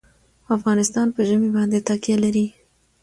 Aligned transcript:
افغانستان 0.55 1.07
په 1.15 1.21
ژمی 1.27 1.49
باندې 1.57 1.85
تکیه 1.87 2.17
لري. 2.23 2.47